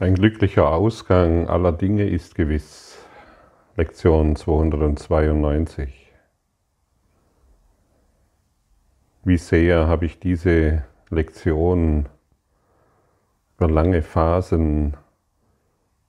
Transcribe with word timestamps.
Ein 0.00 0.14
glücklicher 0.14 0.66
Ausgang 0.70 1.46
aller 1.50 1.72
Dinge 1.72 2.08
ist 2.08 2.34
gewiss. 2.34 3.06
Lektion 3.76 4.34
292. 4.34 6.10
Wie 9.24 9.36
sehr 9.36 9.88
habe 9.88 10.06
ich 10.06 10.18
diese 10.18 10.84
Lektion 11.10 12.08
über 13.58 13.68
lange 13.68 14.00
Phasen 14.00 14.96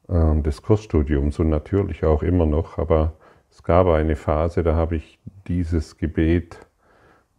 äh, 0.08 0.42
des 0.42 0.62
Kursstudiums 0.62 1.40
und 1.40 1.50
natürlich 1.50 2.06
auch 2.06 2.24
immer 2.24 2.46
noch, 2.46 2.78
aber 2.78 3.12
es 3.50 3.62
gab 3.62 3.88
eine 3.88 4.16
Phase, 4.16 4.64
da 4.64 4.74
habe 4.74 4.96
ich 4.96 5.20
dieses 5.50 5.98
Gebet, 5.98 6.66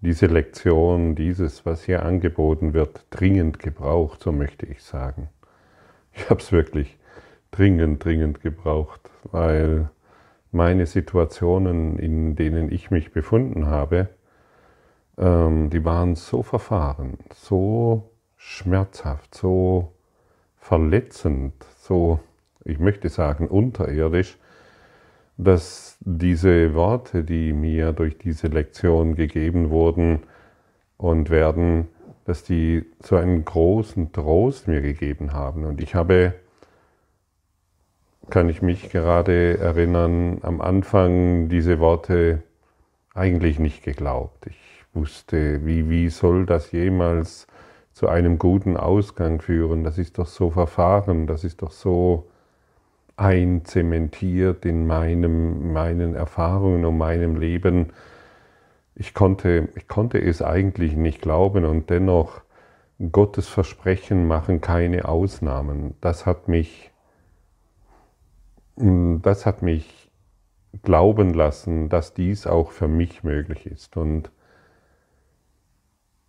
diese 0.03 0.27
Lektion, 0.27 1.15
dieses, 1.15 1.65
was 1.65 1.83
hier 1.85 2.05
angeboten 2.05 2.75
wird, 2.75 3.07
dringend 3.09 3.59
gebraucht, 3.59 4.23
so 4.23 4.33
möchte 4.33 4.67
ich 4.67 4.83
sagen. 4.83 5.31
Ich 6.15 6.31
habe 6.31 6.41
es 6.41 6.53
wirklich 6.53 6.99
dringend, 7.51 8.05
dringend 8.05 8.41
gebraucht, 8.43 9.11
weil 9.31 9.91
meine 10.51 10.87
Situationen, 10.87 11.99
in 11.99 12.37
denen 12.37 12.71
ich 12.71 12.91
mich 12.91 13.13
befunden 13.13 13.67
habe, 13.67 14.09
ähm, 15.19 15.71
die 15.71 15.85
waren 15.85 16.15
so 16.15 16.43
verfahren, 16.43 17.19
so 17.35 18.11
schmerzhaft, 18.37 19.35
so 19.35 19.93
verletzend, 20.57 21.55
so, 21.79 22.21
ich 22.65 22.79
möchte 22.79 23.09
sagen, 23.09 23.49
unterirdisch, 23.49 24.39
dass 25.37 25.97
diese 26.01 26.75
Worte, 26.75 27.25
die 27.25 27.53
mir 27.53 27.93
durch 27.93 28.19
diese 28.19 28.49
Lektion 28.49 29.15
gegeben 29.15 29.71
wurden 29.71 30.21
und 30.99 31.31
werden, 31.31 31.89
dass 32.25 32.45
die 32.45 32.85
so 33.03 33.17
einen 33.17 33.45
großen 33.45 34.13
Trost 34.13 34.69
mir 34.69 34.81
gegeben 34.81 35.33
haben. 35.33 35.65
Und 35.65 35.81
ich 35.81 35.95
habe, 35.95 36.35
kann 38.31 38.49
ich 38.49 38.63
mich 38.63 38.91
gerade 38.91 39.59
erinnern, 39.59 40.39
am 40.43 40.61
Anfang 40.61 41.49
diese 41.49 41.81
Worte 41.81 42.43
eigentlich 43.15 43.59
nicht 43.59 43.83
geglaubt. 43.83 44.47
Ich 44.47 44.85
wusste, 44.95 45.67
wie, 45.67 45.91
wie 45.91 46.09
soll 46.09 46.47
das 46.47 46.73
jemals 46.73 47.47
zu 47.93 48.09
einem 48.09 48.39
guten 48.39 48.77
Ausgang 48.77 49.41
führen? 49.41 49.85
Das 49.85 49.99
ist 49.99 50.19
doch 50.19 50.27
so 50.27 50.51
verfahren, 50.51 51.27
das 51.27 51.45
ist 51.45 51.63
doch 51.63 51.73
so 51.73 52.29
einzementiert 53.17 54.65
in 54.65 54.87
meinem, 54.87 55.73
meinen 55.73 56.15
Erfahrungen 56.15 56.85
und 56.85 56.97
meinem 56.99 57.37
Leben 57.37 57.93
ich 58.95 59.15
konnte, 59.15 59.69
ich 59.77 59.89
konnte 59.89 60.19
es 60.19 60.43
eigentlich 60.43 60.97
nicht 60.97 61.23
glauben 61.23 61.65
und 61.65 61.91
dennoch 61.91 62.43
Gottes 63.11 63.49
Versprechen 63.49 64.27
machen 64.27 64.61
keine 64.61 65.07
Ausnahmen. 65.07 65.95
Das 66.01 66.27
hat 66.27 66.49
mich, 66.49 66.91
mm, 68.77 69.19
das 69.23 69.47
hat 69.47 69.63
mich 69.63 70.11
glauben 70.83 71.35
lassen, 71.35 71.89
dass 71.89 72.15
dies 72.15 72.47
auch 72.47 72.71
für 72.71 72.89
mich 72.89 73.25
möglich 73.25 73.67
ist. 73.67 73.97
Und 73.97 74.31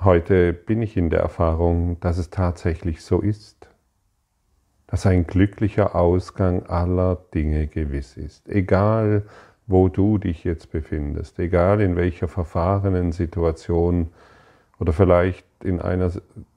heute 0.01 0.53
bin 0.53 0.81
ich 0.81 0.97
in 0.97 1.09
der 1.09 1.19
Erfahrung, 1.19 1.99
dass 1.99 2.17
es 2.17 2.29
tatsächlich 2.29 3.03
so 3.03 3.21
ist, 3.21 3.69
dass 4.87 5.05
ein 5.05 5.27
glücklicher 5.27 5.95
Ausgang 5.95 6.65
aller 6.67 7.15
Dinge 7.33 7.67
gewiss 7.67 8.17
ist, 8.17 8.47
egal 8.49 9.25
wo 9.67 9.87
du 9.87 10.17
dich 10.17 10.43
jetzt 10.43 10.71
befindest, 10.71 11.39
egal 11.39 11.81
in 11.81 11.95
welcher 11.95 12.27
verfahrenen 12.27 13.11
Situation 13.11 14.09
oder 14.79 14.93
vielleicht 14.93 15.45
in 15.63 15.79
einer, 15.79 16.11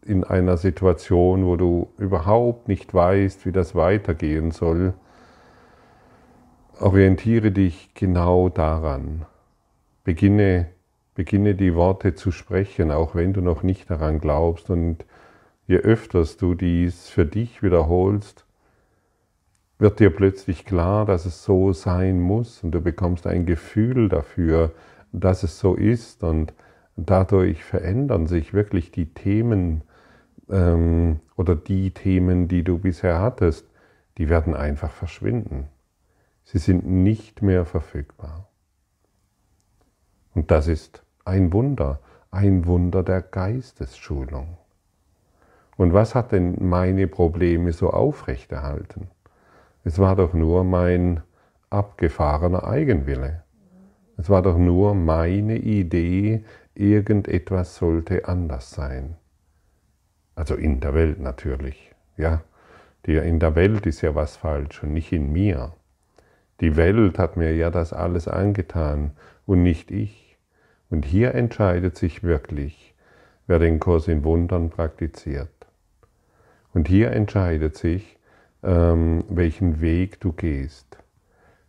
in 0.05 0.25
einer 0.25 0.57
Situation, 0.57 1.47
wo 1.47 1.57
du 1.57 1.89
überhaupt 1.99 2.69
nicht 2.69 2.93
weißt, 2.93 3.47
wie 3.47 3.53
das 3.53 3.75
weitergehen 3.75 4.51
soll, 4.51 4.95
orientiere 6.81 7.53
dich 7.53 7.95
genau 7.95 8.49
daran. 8.49 9.27
Beginne, 10.05 10.69
beginne 11.15 11.55
die 11.55 11.75
Worte 11.75 12.15
zu 12.15 12.31
sprechen, 12.31 12.91
auch 12.91 13.15
wenn 13.15 13.33
du 13.33 13.41
noch 13.41 13.62
nicht 13.62 13.91
daran 13.91 14.19
glaubst. 14.19 14.71
Und 14.71 15.05
je 15.67 15.77
öfters 15.77 16.37
du 16.37 16.55
dies 16.55 17.09
für 17.09 17.27
dich 17.27 17.62
wiederholst, 17.62 18.46
wird 19.78 20.00
dir 20.00 20.10
plötzlich 20.10 20.64
klar, 20.64 21.04
dass 21.04 21.26
es 21.26 21.44
so 21.44 21.72
sein 21.72 22.20
muss 22.20 22.62
und 22.62 22.70
du 22.72 22.81
bekommst 22.81 23.26
ein 23.26 23.47
Gefühl 23.47 24.09
dafür, 24.09 24.72
dass 25.12 25.42
es 25.42 25.59
so 25.59 25.75
ist 25.75 26.22
und 26.22 26.54
dadurch 26.97 27.62
verändern 27.62 28.26
sich 28.26 28.54
wirklich 28.54 28.91
die 28.91 29.12
Themen 29.12 29.82
ähm, 30.50 31.20
oder 31.37 31.54
die 31.54 31.91
Themen, 31.91 32.48
die 32.48 32.64
du 32.64 32.78
bisher 32.78 33.20
hattest, 33.20 33.66
die 34.19 34.28
werden 34.28 34.54
einfach 34.54 34.91
verschwinden. 34.91 35.69
Sie 36.44 36.58
sind 36.58 36.87
nicht 36.87 37.43
mehr 37.43 37.64
verfügbar. 37.64 38.48
Und 40.34 40.50
das 40.50 40.69
ist 40.69 41.03
ein 41.25 41.53
Wunder, 41.53 42.00
ein 42.31 42.66
Wunder 42.66 43.03
der 43.03 43.20
Geistesschulung. 43.20 44.56
Und 45.76 45.93
was 45.93 46.14
hat 46.14 46.32
denn 46.32 46.56
meine 46.60 47.08
Probleme 47.08 47.72
so 47.72 47.91
aufrechterhalten? 47.91 49.10
Es 49.87 50.01
war 50.01 50.17
doch 50.17 50.35
nur 50.35 50.65
mein 50.65 51.21
abgefahrener 51.71 52.67
Eigenwille. 52.67 53.45
Es 54.17 54.29
war 54.29 54.43
doch 54.43 54.59
nur 54.59 54.97
meine 54.97 55.59
Idee, 55.59 56.43
irgendetwas 56.75 57.77
sollte 57.77 58.27
anders 58.27 58.73
sein. 58.73 59.15
Also 60.35 60.57
in 60.57 60.81
der 60.81 60.93
Welt 60.95 61.21
natürlich. 61.21 61.95
Ja, 62.17 62.43
in 63.05 63.39
der 63.39 63.55
Welt 63.55 63.87
ist 63.87 64.01
ja 64.01 64.17
was 64.17 64.37
falsch 64.37 64.83
und 64.83 64.93
nicht 64.93 65.13
in 65.13 65.33
mir. 65.33 65.73
Die 66.61 66.75
Welt 66.75 67.21
hat 67.21 67.37
mir 67.37 67.55
ja 67.55 67.71
das 67.71 67.93
alles 67.93 68.27
angetan 68.27 69.13
und 69.47 69.63
nicht 69.63 69.93
ich. 69.93 70.37
Und 70.91 71.05
hier 71.05 71.33
entscheidet 71.33 71.97
sich 71.97 72.25
wirklich, 72.25 72.97
wer 73.47 73.61
den 73.61 73.79
Kurs 73.79 74.09
in 74.09 74.25
Wundern 74.25 74.69
praktiziert. 74.69 75.69
Und 76.75 76.89
hier 76.89 77.13
entscheidet 77.13 77.77
sich, 77.77 78.16
ähm, 78.66 79.25
welchen 79.28 79.81
Weg 79.81 80.21
du 80.21 80.32
gehst. 80.32 80.99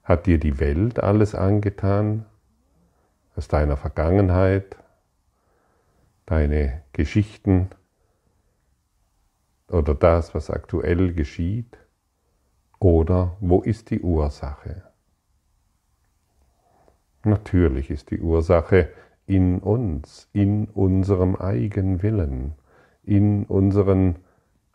Hat 0.04 0.26
dir 0.26 0.40
die 0.40 0.60
Welt 0.60 1.00
alles 1.00 1.36
angetan? 1.36 2.26
Aus 3.36 3.48
deiner 3.48 3.78
Vergangenheit, 3.78 4.78
deine 6.26 6.82
Geschichten 6.94 7.70
oder 9.70 9.94
das, 9.94 10.34
was 10.34 10.50
aktuell 10.50 11.14
geschieht? 11.14 11.78
Oder 12.80 13.38
wo 13.42 13.62
ist 13.62 13.92
die 13.92 14.02
Ursache? 14.02 14.82
Natürlich 17.24 17.92
ist 17.92 18.10
die 18.10 18.20
Ursache 18.20 18.90
in 19.28 19.60
uns, 19.60 20.30
in 20.34 20.66
unserem 20.70 21.36
Eigenwillen, 21.36 22.54
in 23.04 23.46
unseren 23.46 24.16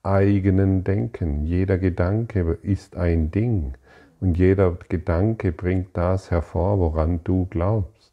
eigenen 0.02 0.84
Denken. 0.84 1.44
Jeder 1.44 1.78
Gedanke 1.78 2.58
ist 2.62 2.96
ein 2.96 3.30
Ding 3.30 3.74
und 4.20 4.36
jeder 4.36 4.76
Gedanke 4.88 5.52
bringt 5.52 5.96
das 5.96 6.30
hervor, 6.30 6.78
woran 6.78 7.20
du 7.24 7.46
glaubst. 7.46 8.12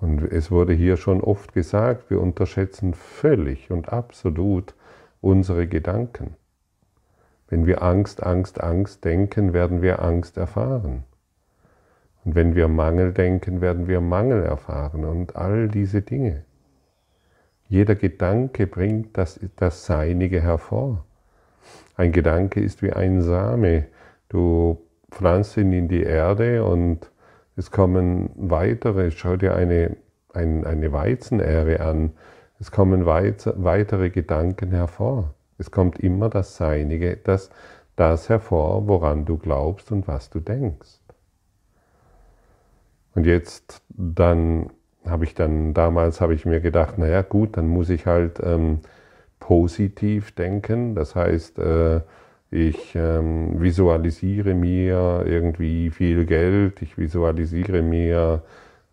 Und 0.00 0.22
es 0.22 0.50
wurde 0.50 0.74
hier 0.74 0.96
schon 0.96 1.20
oft 1.22 1.54
gesagt, 1.54 2.10
wir 2.10 2.20
unterschätzen 2.20 2.94
völlig 2.94 3.70
und 3.70 3.90
absolut 3.90 4.74
unsere 5.20 5.66
Gedanken. 5.66 6.36
Wenn 7.48 7.66
wir 7.66 7.82
Angst, 7.82 8.22
Angst, 8.22 8.60
Angst 8.62 9.04
denken, 9.04 9.52
werden 9.52 9.80
wir 9.80 10.02
Angst 10.02 10.36
erfahren. 10.36 11.04
Und 12.24 12.34
wenn 12.34 12.54
wir 12.54 12.68
Mangel 12.68 13.12
denken, 13.12 13.60
werden 13.60 13.86
wir 13.86 14.00
Mangel 14.00 14.42
erfahren 14.42 15.04
und 15.04 15.36
all 15.36 15.68
diese 15.68 16.02
Dinge. 16.02 16.44
Jeder 17.68 17.94
Gedanke 17.94 18.66
bringt 18.66 19.16
das, 19.16 19.40
das 19.56 19.86
Seinige 19.86 20.40
hervor. 20.40 21.04
Ein 21.96 22.12
Gedanke 22.12 22.60
ist 22.60 22.82
wie 22.82 22.92
ein 22.92 23.22
Same. 23.22 23.86
Du 24.28 24.78
pflanzt 25.10 25.56
ihn 25.56 25.72
in 25.72 25.88
die 25.88 26.02
Erde 26.02 26.64
und 26.64 27.10
es 27.56 27.70
kommen 27.70 28.30
weitere, 28.36 29.10
schau 29.10 29.36
dir 29.36 29.54
eine, 29.54 29.96
ein, 30.32 30.66
eine 30.66 30.92
Weizenähre 30.92 31.80
an, 31.80 32.12
es 32.58 32.70
kommen 32.70 33.06
weitere 33.06 34.10
Gedanken 34.10 34.70
hervor. 34.70 35.34
Es 35.58 35.70
kommt 35.70 36.00
immer 36.00 36.28
das 36.28 36.56
Seinige, 36.56 37.16
das, 37.16 37.50
das 37.96 38.28
hervor, 38.28 38.88
woran 38.88 39.24
du 39.24 39.38
glaubst 39.38 39.92
und 39.92 40.08
was 40.08 40.30
du 40.30 40.40
denkst. 40.40 40.98
Und 43.14 43.26
jetzt 43.26 43.82
dann 43.88 44.70
habe 45.06 45.24
ich 45.24 45.34
dann, 45.34 45.74
damals 45.74 46.20
habe 46.20 46.34
ich 46.34 46.46
mir 46.46 46.60
gedacht, 46.60 46.98
naja 46.98 47.22
gut, 47.22 47.56
dann 47.56 47.68
muss 47.68 47.90
ich 47.90 48.06
halt 48.06 48.40
ähm, 48.42 48.80
positiv 49.40 50.32
denken. 50.32 50.94
Das 50.94 51.14
heißt, 51.14 51.58
äh, 51.58 52.00
ich 52.50 52.94
ähm, 52.94 53.60
visualisiere 53.60 54.54
mir 54.54 55.24
irgendwie 55.26 55.90
viel 55.90 56.24
Geld, 56.24 56.82
ich 56.82 56.96
visualisiere 56.96 57.82
mir 57.82 58.42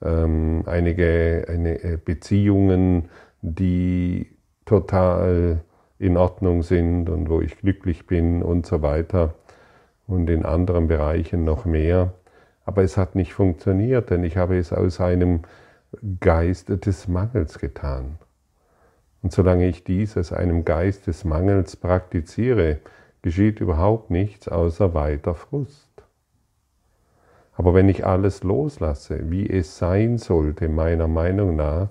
ähm, 0.01 0.63
einige 0.65 1.45
eine, 1.47 1.83
äh, 1.83 1.97
Beziehungen, 2.03 3.09
die 3.41 4.27
total 4.65 5.61
in 5.99 6.17
Ordnung 6.17 6.63
sind 6.63 7.09
und 7.09 7.29
wo 7.29 7.41
ich 7.41 7.57
glücklich 7.59 8.07
bin 8.07 8.41
und 8.41 8.65
so 8.65 8.81
weiter 8.81 9.35
und 10.07 10.29
in 10.29 10.43
anderen 10.45 10.87
Bereichen 10.87 11.43
noch 11.43 11.65
mehr. 11.65 12.13
Aber 12.65 12.83
es 12.83 12.97
hat 12.97 13.15
nicht 13.15 13.33
funktioniert, 13.33 14.09
denn 14.09 14.23
ich 14.23 14.37
habe 14.37 14.57
es 14.57 14.73
aus 14.73 14.99
einem 14.99 15.41
Geist 16.19 16.69
des 16.85 17.07
Mangels 17.07 17.59
getan. 17.59 18.17
Und 19.21 19.31
solange 19.31 19.67
ich 19.67 19.83
dies 19.83 20.17
aus 20.17 20.31
einem 20.31 20.65
Geist 20.65 21.07
des 21.07 21.25
Mangels 21.25 21.75
praktiziere, 21.75 22.79
geschieht 23.21 23.59
überhaupt 23.59 24.09
nichts 24.09 24.47
außer 24.47 24.93
weiter 24.93 25.35
Frust. 25.35 25.89
Aber 27.53 27.73
wenn 27.73 27.89
ich 27.89 28.05
alles 28.05 28.43
loslasse, 28.43 29.29
wie 29.29 29.47
es 29.47 29.77
sein 29.77 30.17
sollte, 30.17 30.69
meiner 30.69 31.07
Meinung 31.07 31.55
nach, 31.55 31.89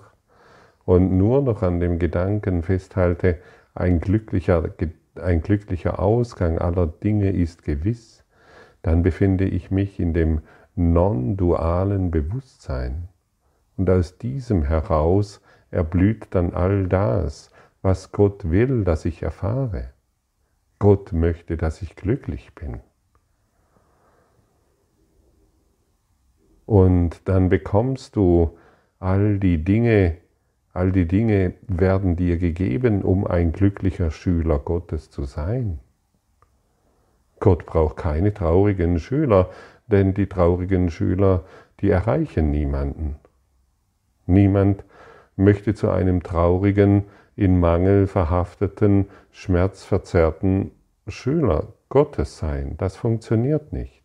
und 0.83 1.15
nur 1.15 1.41
noch 1.41 1.61
an 1.61 1.79
dem 1.79 1.99
Gedanken 1.99 2.63
festhalte, 2.63 3.37
ein 3.75 3.99
glücklicher, 3.99 4.73
ein 5.15 5.41
glücklicher 5.41 5.99
Ausgang 5.99 6.57
aller 6.57 6.87
Dinge 6.87 7.31
ist 7.31 7.63
gewiss, 7.63 8.25
dann 8.81 9.03
befinde 9.03 9.45
ich 9.45 9.69
mich 9.69 9.99
in 9.99 10.13
dem 10.13 10.41
non-dualen 10.75 12.09
Bewusstsein. 12.09 13.07
Und 13.81 13.89
aus 13.89 14.19
diesem 14.19 14.61
heraus 14.61 15.41
erblüht 15.71 16.27
dann 16.35 16.53
all 16.53 16.87
das, 16.87 17.49
was 17.81 18.11
Gott 18.11 18.51
will, 18.51 18.83
dass 18.83 19.05
ich 19.05 19.23
erfahre. 19.23 19.89
Gott 20.77 21.13
möchte, 21.13 21.57
dass 21.57 21.81
ich 21.81 21.95
glücklich 21.95 22.53
bin. 22.53 22.81
Und 26.67 27.27
dann 27.27 27.49
bekommst 27.49 28.15
du 28.15 28.55
all 28.99 29.39
die 29.39 29.63
Dinge, 29.63 30.17
all 30.73 30.91
die 30.91 31.07
Dinge 31.07 31.55
werden 31.67 32.15
dir 32.15 32.37
gegeben, 32.37 33.01
um 33.01 33.25
ein 33.25 33.51
glücklicher 33.51 34.11
Schüler 34.11 34.59
Gottes 34.59 35.09
zu 35.09 35.23
sein. 35.23 35.79
Gott 37.39 37.65
braucht 37.65 37.97
keine 37.97 38.31
traurigen 38.31 38.99
Schüler, 38.99 39.49
denn 39.87 40.13
die 40.13 40.27
traurigen 40.27 40.91
Schüler, 40.91 41.45
die 41.79 41.89
erreichen 41.89 42.51
niemanden. 42.51 43.15
Niemand 44.31 44.83
möchte 45.35 45.73
zu 45.73 45.89
einem 45.89 46.23
traurigen, 46.23 47.03
in 47.35 47.59
Mangel 47.59 48.07
verhafteten, 48.07 49.07
schmerzverzerrten 49.31 50.71
Schüler 51.07 51.73
Gottes 51.89 52.37
sein. 52.37 52.75
Das 52.77 52.95
funktioniert 52.95 53.73
nicht. 53.73 54.01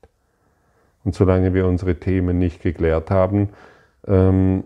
Und 1.04 1.14
solange 1.14 1.54
wir 1.54 1.66
unsere 1.66 1.96
Themen 2.00 2.38
nicht 2.38 2.62
geklärt 2.62 3.10
haben, 3.10 3.50
ähm, 4.06 4.64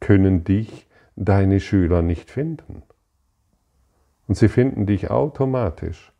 können 0.00 0.44
dich 0.44 0.88
deine 1.16 1.60
Schüler 1.60 2.02
nicht 2.02 2.30
finden. 2.30 2.82
Und 4.26 4.36
sie 4.36 4.48
finden 4.48 4.86
dich 4.86 5.10
automatisch, 5.10 6.12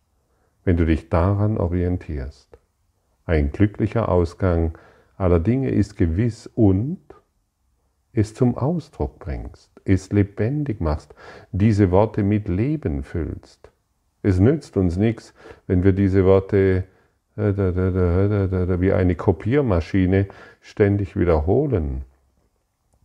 wenn 0.64 0.76
du 0.76 0.84
dich 0.84 1.08
daran 1.08 1.56
orientierst. 1.56 2.58
Ein 3.24 3.52
glücklicher 3.52 4.08
Ausgang 4.08 4.76
aller 5.16 5.40
Dinge 5.40 5.70
ist 5.70 5.96
gewiss 5.96 6.46
und 6.46 6.98
es 8.12 8.34
zum 8.34 8.56
Ausdruck 8.56 9.18
bringst, 9.18 9.70
es 9.84 10.12
lebendig 10.12 10.80
machst, 10.80 11.14
diese 11.50 11.90
Worte 11.90 12.22
mit 12.22 12.48
Leben 12.48 13.02
füllst. 13.02 13.70
Es 14.22 14.38
nützt 14.38 14.76
uns 14.76 14.96
nichts, 14.96 15.34
wenn 15.66 15.82
wir 15.82 15.92
diese 15.92 16.24
Worte 16.24 16.84
wie 17.34 18.92
eine 18.92 19.14
Kopiermaschine 19.14 20.26
ständig 20.60 21.16
wiederholen. 21.16 22.02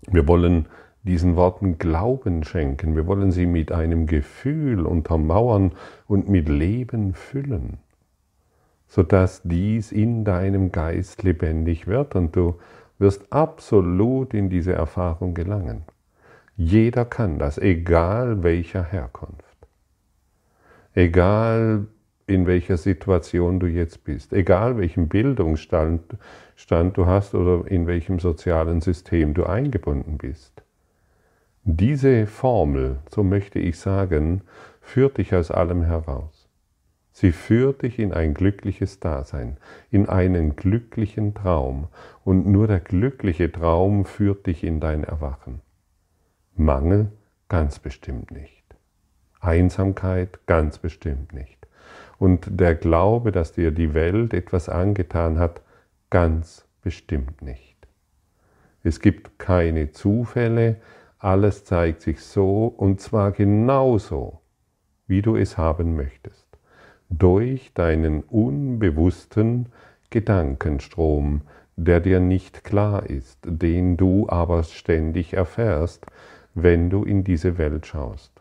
Wir 0.09 0.27
wollen 0.27 0.65
diesen 1.03 1.37
Worten 1.37 1.77
Glauben 1.77 2.43
schenken, 2.43 2.97
wir 2.97 3.07
wollen 3.07 3.31
sie 3.31 3.45
mit 3.45 3.71
einem 3.71 4.05
Gefühl 4.05 4.85
untermauern 4.85 5.71
und 6.07 6.27
mit 6.27 6.49
Leben 6.49 7.13
füllen, 7.13 7.77
sodass 8.87 9.41
dies 9.45 9.93
in 9.93 10.25
deinem 10.25 10.73
Geist 10.73 11.23
lebendig 11.23 11.87
wird 11.87 12.15
und 12.15 12.35
du 12.35 12.55
wirst 12.99 13.31
absolut 13.31 14.33
in 14.33 14.49
diese 14.49 14.73
Erfahrung 14.73 15.33
gelangen. 15.33 15.83
Jeder 16.55 17.05
kann 17.05 17.37
das, 17.37 17.57
egal 17.57 18.43
welcher 18.43 18.83
Herkunft. 18.83 19.43
Egal 20.93 21.87
in 22.25 22.45
welcher 22.45 22.77
Situation 22.77 23.59
du 23.59 23.67
jetzt 23.67 24.03
bist, 24.03 24.33
egal 24.33 24.77
welchen 24.77 25.07
Bildungsstand 25.07 26.17
Stand 26.55 26.97
du 26.97 27.05
hast 27.05 27.35
oder 27.35 27.69
in 27.69 27.85
welchem 27.85 28.17
sozialen 28.19 28.81
System 28.81 29.35
du 29.35 29.45
eingebunden 29.45 30.17
bist. 30.17 30.63
Diese 31.63 32.25
Formel, 32.25 32.97
so 33.11 33.23
möchte 33.23 33.59
ich 33.59 33.77
sagen, 33.77 34.41
führt 34.81 35.19
dich 35.19 35.35
aus 35.35 35.51
allem 35.51 35.83
heraus. 35.83 36.36
Sie 37.19 37.31
führt 37.31 37.81
dich 37.81 37.97
in 37.97 38.13
ein 38.13 38.35
glückliches 38.35 38.99
Dasein, 38.99 39.57
in 39.89 40.07
einen 40.07 40.55
glücklichen 40.55 41.33
Traum, 41.33 41.87
und 42.23 42.45
nur 42.45 42.67
der 42.67 42.79
glückliche 42.79 43.51
Traum 43.51 44.05
führt 44.05 44.45
dich 44.45 44.63
in 44.63 44.79
dein 44.79 45.03
Erwachen. 45.03 45.61
Mangel 46.55 47.11
ganz 47.49 47.79
bestimmt 47.79 48.29
nicht. 48.29 48.63
Einsamkeit 49.39 50.45
ganz 50.45 50.77
bestimmt 50.77 51.33
nicht. 51.33 51.57
Und 52.19 52.47
der 52.51 52.75
Glaube, 52.75 53.31
dass 53.31 53.51
dir 53.51 53.71
die 53.71 53.95
Welt 53.95 54.35
etwas 54.35 54.69
angetan 54.69 55.39
hat, 55.39 55.63
ganz 56.11 56.67
bestimmt 56.83 57.41
nicht. 57.41 57.87
Es 58.83 58.99
gibt 58.99 59.39
keine 59.39 59.91
Zufälle, 59.91 60.75
alles 61.17 61.65
zeigt 61.65 62.03
sich 62.03 62.21
so 62.21 62.67
und 62.67 63.01
zwar 63.01 63.31
genauso, 63.31 64.41
wie 65.07 65.23
du 65.23 65.35
es 65.35 65.57
haben 65.57 65.95
möchtest 65.95 66.46
durch 67.09 67.73
deinen 67.73 68.21
unbewussten 68.23 69.67
Gedankenstrom, 70.09 71.41
der 71.75 71.99
dir 71.99 72.19
nicht 72.19 72.63
klar 72.63 73.09
ist, 73.09 73.39
den 73.43 73.97
du 73.97 74.27
aber 74.29 74.63
ständig 74.63 75.33
erfährst, 75.33 76.05
wenn 76.53 76.89
du 76.89 77.03
in 77.03 77.23
diese 77.23 77.57
Welt 77.57 77.85
schaust. 77.85 78.31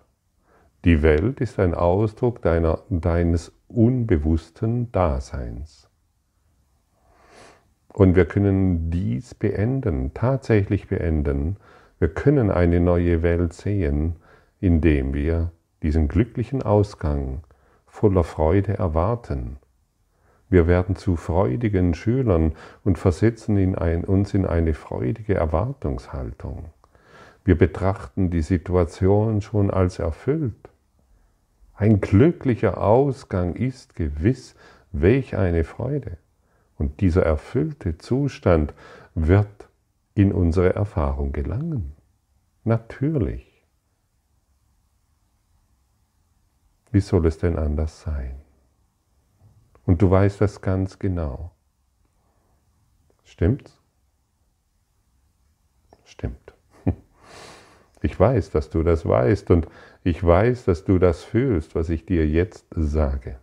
Die 0.84 1.02
Welt 1.02 1.40
ist 1.40 1.58
ein 1.58 1.74
Ausdruck 1.74 2.40
deiner, 2.42 2.80
deines 2.88 3.52
unbewussten 3.68 4.90
Daseins. 4.92 5.88
Und 7.92 8.14
wir 8.14 8.26
können 8.26 8.90
dies 8.90 9.34
beenden, 9.34 10.12
tatsächlich 10.14 10.88
beenden. 10.88 11.56
Wir 11.98 12.08
können 12.08 12.50
eine 12.50 12.78
neue 12.78 13.22
Welt 13.22 13.52
sehen, 13.52 14.16
indem 14.60 15.12
wir 15.14 15.50
diesen 15.82 16.08
glücklichen 16.08 16.62
Ausgang 16.62 17.42
voller 17.96 18.24
Freude 18.24 18.74
erwarten. 18.74 19.56
Wir 20.50 20.66
werden 20.66 20.96
zu 20.96 21.16
freudigen 21.16 21.94
Schülern 21.94 22.52
und 22.84 22.98
versetzen 22.98 23.56
in 23.56 23.74
ein, 23.74 24.04
uns 24.04 24.34
in 24.34 24.44
eine 24.44 24.74
freudige 24.74 25.34
Erwartungshaltung. 25.34 26.66
Wir 27.44 27.56
betrachten 27.56 28.30
die 28.30 28.42
Situation 28.42 29.40
schon 29.40 29.70
als 29.70 29.98
erfüllt. 29.98 30.68
Ein 31.74 32.02
glücklicher 32.02 32.82
Ausgang 32.82 33.54
ist 33.54 33.96
gewiss, 33.96 34.54
welch 34.92 35.36
eine 35.36 35.64
Freude. 35.64 36.18
Und 36.76 37.00
dieser 37.00 37.22
erfüllte 37.22 37.96
Zustand 37.96 38.74
wird 39.14 39.68
in 40.14 40.32
unsere 40.32 40.74
Erfahrung 40.74 41.32
gelangen. 41.32 41.94
Natürlich. 42.62 43.55
Wie 46.96 47.00
soll 47.00 47.26
es 47.26 47.36
denn 47.36 47.58
anders 47.58 48.00
sein? 48.00 48.36
Und 49.84 50.00
du 50.00 50.10
weißt 50.10 50.40
das 50.40 50.62
ganz 50.62 50.98
genau. 50.98 51.50
Stimmt's? 53.22 53.78
Stimmt. 56.06 56.54
Ich 58.00 58.18
weiß, 58.18 58.50
dass 58.50 58.70
du 58.70 58.82
das 58.82 59.04
weißt 59.04 59.50
und 59.50 59.68
ich 60.04 60.24
weiß, 60.24 60.64
dass 60.64 60.84
du 60.84 60.98
das 60.98 61.22
fühlst, 61.22 61.74
was 61.74 61.90
ich 61.90 62.06
dir 62.06 62.26
jetzt 62.26 62.64
sage. 62.70 63.40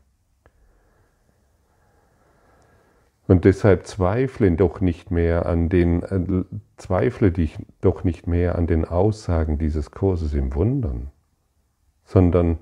Und 3.27 3.45
deshalb 3.45 3.85
zweifle 3.85 4.51
doch 4.53 4.81
nicht 4.81 5.11
mehr 5.11 5.45
an 5.45 5.69
den, 5.69 6.01
äh, 6.01 6.43
zweifle 6.77 7.31
dich 7.31 7.59
doch 7.81 8.03
nicht 8.03 8.25
mehr 8.25 8.55
an 8.55 8.65
den 8.65 8.83
Aussagen 8.83 9.59
dieses 9.59 9.91
Kurses 9.91 10.33
im 10.33 10.55
Wundern, 10.55 11.11
sondern 12.03 12.57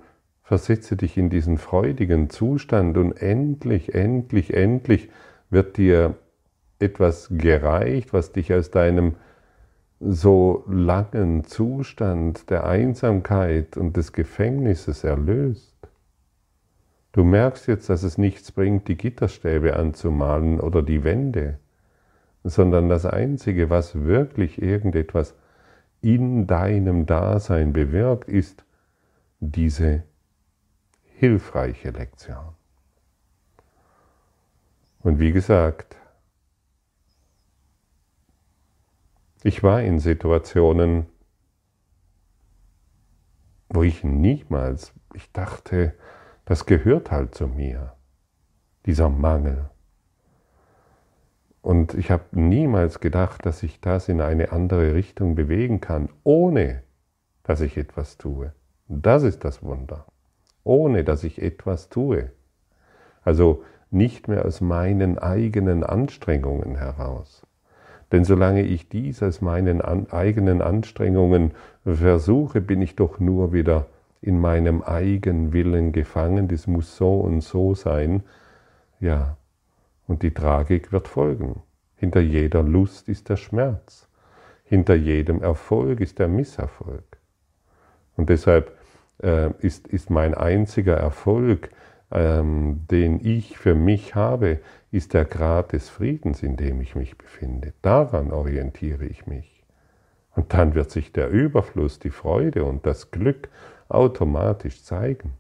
Versetze 0.51 0.98
dich 0.98 1.17
in 1.17 1.29
diesen 1.29 1.58
freudigen 1.58 2.29
Zustand 2.29 2.98
und 2.98 3.13
endlich, 3.13 3.96
endlich, 3.96 4.53
endlich 4.53 5.08
wird 5.50 5.77
dir 5.77 6.15
etwas 6.77 7.29
gereicht, 7.31 8.12
was 8.12 8.34
dich 8.34 8.53
aus 8.53 8.70
deinem 8.70 9.15
so 10.01 10.65
langen 10.67 11.46
Zustand 11.46 12.50
der 12.50 12.65
Einsamkeit 12.65 13.77
und 13.77 13.96
des 13.96 14.12
Gefängnisses 14.12 15.05
erlöst. 15.05 15.74
Du 17.13 17.24
merkst 17.24 17.67
jetzt, 17.67 17.89
dass 17.89 18.03
es 18.03 18.17
nichts 18.17 18.51
bringt, 18.51 18.89
die 18.89 18.98
Gitterstäbe 18.98 19.77
anzumalen 19.77 20.60
oder 20.60 20.84
die 20.84 21.05
Wände, 21.05 21.60
sondern 22.43 22.89
das 22.89 23.05
Einzige, 23.05 23.70
was 23.70 24.03
wirklich 24.03 24.62
irgendetwas 24.62 25.34
in 26.01 26.46
deinem 26.46 27.05
Dasein 27.05 27.72
bewirkt, 27.72 28.27
ist 28.27 28.65
diese 29.39 30.03
hilfreiche 31.21 31.91
Lektion. 31.91 32.55
Und 35.01 35.19
wie 35.19 35.31
gesagt, 35.31 35.95
ich 39.43 39.61
war 39.61 39.83
in 39.83 39.99
Situationen, 39.99 41.05
wo 43.69 43.83
ich 43.83 44.03
niemals, 44.03 44.95
ich 45.13 45.31
dachte, 45.31 45.93
das 46.45 46.65
gehört 46.65 47.11
halt 47.11 47.35
zu 47.35 47.47
mir, 47.47 47.95
dieser 48.87 49.09
Mangel. 49.09 49.69
Und 51.61 51.93
ich 51.93 52.09
habe 52.09 52.25
niemals 52.31 52.99
gedacht, 52.99 53.45
dass 53.45 53.61
ich 53.61 53.79
das 53.79 54.09
in 54.09 54.21
eine 54.21 54.51
andere 54.51 54.95
Richtung 54.95 55.35
bewegen 55.35 55.81
kann, 55.81 56.09
ohne 56.23 56.81
dass 57.43 57.61
ich 57.61 57.77
etwas 57.77 58.17
tue. 58.17 58.55
Das 58.87 59.21
ist 59.21 59.45
das 59.45 59.61
Wunder. 59.61 60.07
Ohne 60.63 61.03
dass 61.03 61.24
ich 61.24 61.41
etwas 61.41 61.89
tue. 61.89 62.32
Also 63.24 63.63
nicht 63.89 64.27
mehr 64.27 64.46
aus 64.46 64.62
meinen 64.62 65.18
eigenen 65.18 65.84
Anstrengungen 65.84 66.75
heraus. 66.75 67.46
Denn 68.12 68.25
solange 68.25 68.63
ich 68.63 68.89
dies 68.89 69.24
aus 69.24 69.41
meinen 69.41 69.82
eigenen 69.82 70.62
Anstrengungen 70.62 71.51
versuche, 71.86 72.60
bin 72.62 72.82
ich 72.82 72.96
doch 72.96 73.20
nur 73.20 73.53
wieder 73.53 73.88
in 74.22 74.39
meinem 74.39 74.82
eigenen 74.82 75.53
Willen 75.53 75.94
gefangen. 75.94 76.48
Das 76.48 76.68
muss 76.68 76.98
so 76.98 77.20
und 77.20 77.41
so 77.41 77.74
sein. 77.74 78.24
Ja, 79.00 79.38
und 80.08 80.24
die 80.24 80.34
Tragik 80.34 80.91
wird 80.91 81.08
folgen. 81.08 81.62
Hinter 81.96 82.20
jeder 82.20 82.63
Lust 82.63 83.08
ist 83.08 83.30
der 83.30 83.38
Schmerz. 83.38 84.10
Hinter 84.65 84.96
jedem 84.96 85.41
Erfolg 85.41 86.01
ist 86.01 86.20
der 86.20 86.27
Misserfolg. 86.27 87.18
Und 88.18 88.30
deshalb 88.30 88.77
äh, 89.23 89.51
ist, 89.59 89.87
ist 89.87 90.09
mein 90.09 90.33
einziger 90.33 90.97
Erfolg, 90.97 91.69
ähm, 92.11 92.81
den 92.89 93.25
ich 93.25 93.57
für 93.57 93.75
mich 93.75 94.15
habe, 94.15 94.59
ist 94.91 95.13
der 95.13 95.25
Grad 95.25 95.73
des 95.73 95.89
Friedens, 95.89 96.43
in 96.43 96.57
dem 96.57 96.81
ich 96.81 96.95
mich 96.95 97.17
befinde. 97.17 97.73
Daran 97.81 98.31
orientiere 98.31 99.05
ich 99.05 99.25
mich. 99.27 99.63
Und 100.35 100.53
dann 100.53 100.75
wird 100.75 100.91
sich 100.91 101.11
der 101.11 101.29
Überfluss, 101.29 101.99
die 101.99 102.09
Freude 102.09 102.65
und 102.65 102.85
das 102.85 103.11
Glück 103.11 103.49
automatisch 103.89 104.83
zeigen. 104.83 105.33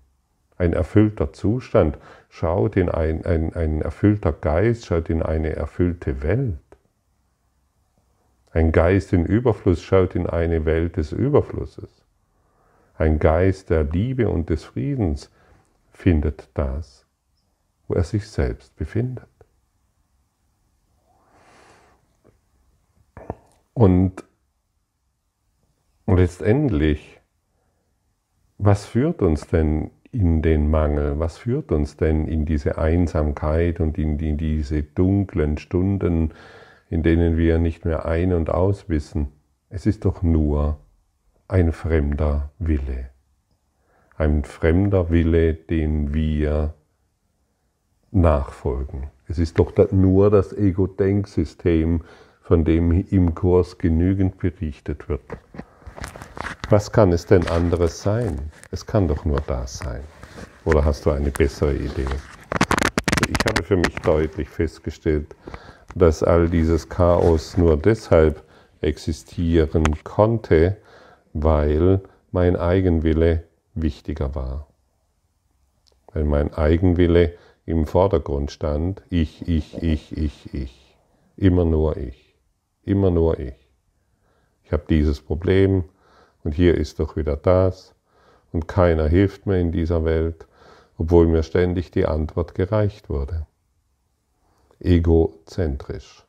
Ein 0.57 0.73
erfüllter 0.73 1.33
Zustand 1.33 1.97
schaut 2.29 2.75
in 2.77 2.89
ein, 2.89 3.25
ein, 3.25 3.53
ein 3.53 3.81
erfüllter 3.81 4.31
Geist, 4.31 4.85
schaut 4.85 5.09
in 5.09 5.23
eine 5.23 5.55
erfüllte 5.55 6.21
Welt. 6.21 6.59
Ein 8.51 8.71
Geist 8.71 9.13
in 9.13 9.25
Überfluss 9.25 9.81
schaut 9.81 10.13
in 10.13 10.27
eine 10.27 10.65
Welt 10.65 10.97
des 10.97 11.13
Überflusses. 11.13 12.00
Ein 12.97 13.19
Geist 13.19 13.69
der 13.69 13.83
Liebe 13.83 14.29
und 14.29 14.49
des 14.49 14.63
Friedens 14.63 15.31
findet 15.91 16.49
das, 16.53 17.05
wo 17.87 17.95
er 17.95 18.03
sich 18.03 18.27
selbst 18.27 18.75
befindet. 18.75 19.27
Und 23.73 24.23
letztendlich, 26.05 27.19
was 28.57 28.85
führt 28.85 29.21
uns 29.21 29.47
denn 29.47 29.91
in 30.11 30.41
den 30.41 30.69
Mangel? 30.69 31.19
Was 31.19 31.37
führt 31.37 31.71
uns 31.71 31.97
denn 31.97 32.27
in 32.27 32.45
diese 32.45 32.77
Einsamkeit 32.77 33.79
und 33.79 33.97
in, 33.97 34.17
die, 34.17 34.35
diese 34.35 34.83
dunklen 34.83 35.57
Stunden, 35.57 36.33
in 36.89 37.01
denen 37.01 37.37
wir 37.37 37.59
nicht 37.59 37.85
mehr 37.85 38.05
ein- 38.05 38.33
und 38.33 38.49
auswissen? 38.49 39.29
Es 39.69 39.85
ist 39.85 40.03
doch 40.03 40.21
nur 40.21 40.80
ein 41.51 41.73
fremder 41.73 42.49
Wille. 42.59 43.09
Ein 44.15 44.45
fremder 44.45 45.09
Wille, 45.09 45.53
den 45.53 46.13
wir 46.13 46.75
nachfolgen. 48.11 49.07
Es 49.27 49.37
ist 49.37 49.59
doch 49.59 49.73
nur 49.91 50.29
das 50.29 50.53
Ego-Denksystem, 50.53 52.03
von 52.41 52.63
dem 52.63 53.05
im 53.09 53.35
Kurs 53.35 53.77
genügend 53.77 54.37
berichtet 54.37 55.09
wird. 55.09 55.23
Was 56.69 56.93
kann 56.93 57.11
es 57.11 57.25
denn 57.25 57.45
anderes 57.47 58.01
sein? 58.01 58.39
Es 58.71 58.85
kann 58.85 59.09
doch 59.09 59.25
nur 59.25 59.41
das 59.41 59.79
sein. 59.79 60.03
Oder 60.63 60.85
hast 60.85 61.05
du 61.05 61.11
eine 61.11 61.31
bessere 61.31 61.75
Idee? 61.75 62.07
Ich 63.27 63.45
habe 63.45 63.63
für 63.63 63.75
mich 63.75 63.95
deutlich 64.03 64.47
festgestellt, 64.47 65.35
dass 65.95 66.23
all 66.23 66.47
dieses 66.47 66.87
Chaos 66.87 67.57
nur 67.57 67.75
deshalb 67.75 68.41
existieren 68.79 69.83
konnte, 70.05 70.77
weil 71.33 72.01
mein 72.31 72.55
Eigenwille 72.55 73.43
wichtiger 73.73 74.35
war. 74.35 74.67
Weil 76.13 76.23
mein 76.25 76.53
Eigenwille 76.53 77.33
im 77.65 77.85
Vordergrund 77.85 78.51
stand, 78.51 79.01
ich, 79.09 79.47
ich, 79.47 79.81
ich, 79.81 80.17
ich, 80.17 80.53
ich. 80.53 80.97
Immer 81.37 81.65
nur 81.65 81.97
ich. 81.97 82.35
Immer 82.83 83.11
nur 83.11 83.39
ich. 83.39 83.55
Ich 84.63 84.71
habe 84.71 84.83
dieses 84.89 85.21
Problem 85.21 85.83
und 86.43 86.53
hier 86.53 86.75
ist 86.75 86.99
doch 86.99 87.15
wieder 87.15 87.37
das 87.37 87.95
und 88.51 88.67
keiner 88.67 89.07
hilft 89.07 89.45
mir 89.45 89.59
in 89.59 89.71
dieser 89.71 90.03
Welt, 90.03 90.47
obwohl 90.97 91.27
mir 91.27 91.43
ständig 91.43 91.91
die 91.91 92.05
Antwort 92.05 92.55
gereicht 92.55 93.09
wurde. 93.09 93.47
Egozentrisch. 94.79 96.25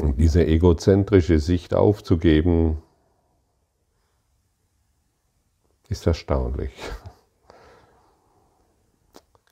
Und 0.00 0.18
diese 0.18 0.46
egozentrische 0.46 1.38
Sicht 1.38 1.74
aufzugeben, 1.74 2.82
ist 5.88 6.06
erstaunlich. 6.06 6.72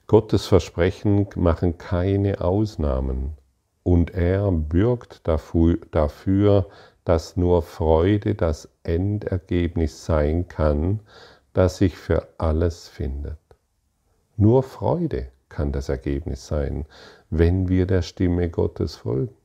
Gottes 0.07 0.47
Versprechen 0.47 1.29
machen 1.37 1.79
keine 1.79 2.41
Ausnahmen 2.41 3.35
und 3.83 4.13
er 4.13 4.51
bürgt 4.51 5.29
dafür, 5.29 6.69
dass 7.05 7.37
nur 7.37 7.63
Freude 7.63 8.35
das 8.35 8.69
Endergebnis 8.83 10.05
sein 10.05 10.49
kann, 10.49 11.01
das 11.53 11.77
sich 11.77 11.97
für 11.97 12.27
alles 12.39 12.89
findet. 12.89 13.39
Nur 14.37 14.63
Freude 14.63 15.31
kann 15.49 15.73
das 15.73 15.89
Ergebnis 15.89 16.47
sein, 16.47 16.87
wenn 17.29 17.69
wir 17.69 17.87
der 17.87 18.03
Stimme 18.03 18.49
Gottes 18.49 18.97
folgen 18.97 19.40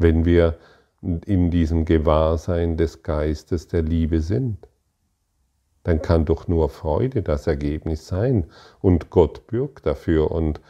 wenn 0.00 0.24
wir 0.24 0.58
in 1.02 1.50
diesem 1.50 1.84
Gewahrsein 1.84 2.76
des 2.76 3.02
Geistes 3.02 3.68
der 3.68 3.82
Liebe 3.82 4.20
sind. 4.20 4.68
Dann 5.82 6.02
kann 6.02 6.24
doch 6.24 6.46
nur 6.48 6.68
Freude 6.68 7.22
das 7.22 7.46
Ergebnis 7.46 8.06
sein 8.06 8.50
und 8.80 9.10
Gott 9.10 9.46
bürgt 9.46 9.86
dafür 9.86 10.30
und 10.30 10.60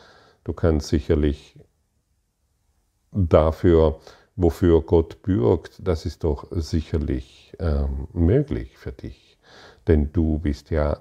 du 0.44 0.52
kannst 0.52 0.88
sicherlich 0.88 1.58
dafür, 3.12 4.00
wofür 4.37 4.82
Gott 4.82 5.22
bürgt, 5.22 5.87
das 5.87 6.06
ist 6.06 6.22
doch 6.22 6.46
sicherlich 6.50 7.56
ähm, 7.58 8.06
möglich 8.12 8.78
für 8.78 8.92
dich, 8.92 9.38
denn 9.88 10.12
du 10.12 10.38
bist 10.38 10.70
ja 10.70 11.00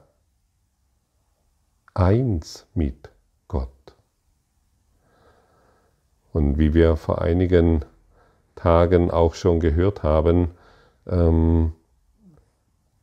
eins 1.93 2.67
mit 2.74 3.09
Gott. 3.48 3.69
Und 6.33 6.57
wie 6.57 6.74
wir 6.74 6.95
vor 6.95 7.21
einigen 7.21 7.86
Tagen 8.56 9.12
auch 9.12 9.36
schon 9.36 9.60
gehört 9.60 10.03
haben, 10.03 10.50
ähm, 11.08 11.74